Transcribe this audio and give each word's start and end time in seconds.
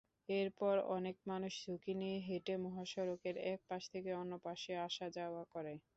এরপরও 0.31 0.83
অনেক 0.95 1.15
মানুষ 1.27 1.53
ঝুঁকি 1.63 1.93
নিয়ে 1.95 2.17
হেঁটে 2.27 2.53
মহাসড়কের 2.65 3.35
একপাশ 3.51 3.81
থেকে 3.93 4.09
অন্যপাশে 4.21 4.73
আসা-যাওয়া 4.87 5.43
করে। 5.53 5.73